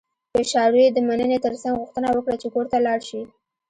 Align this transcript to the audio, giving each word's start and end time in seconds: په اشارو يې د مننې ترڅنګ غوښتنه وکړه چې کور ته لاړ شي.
په 0.31 0.37
اشارو 0.43 0.77
يې 0.83 0.89
د 0.93 0.97
مننې 1.07 1.37
ترڅنګ 1.45 1.73
غوښتنه 1.81 2.07
وکړه 2.11 2.35
چې 2.41 2.47
کور 2.53 2.65
ته 2.71 2.77
لاړ 2.85 2.99
شي. 3.09 3.21